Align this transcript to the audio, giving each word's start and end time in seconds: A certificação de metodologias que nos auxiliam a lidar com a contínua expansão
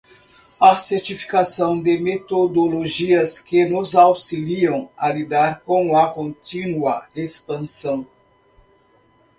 A 0.59 0.75
certificação 0.75 1.79
de 1.79 1.99
metodologias 1.99 3.37
que 3.37 3.65
nos 3.65 3.93
auxiliam 3.93 4.89
a 4.97 5.11
lidar 5.13 5.59
com 5.61 5.95
a 5.95 6.11
contínua 6.11 7.07
expansão 7.15 8.07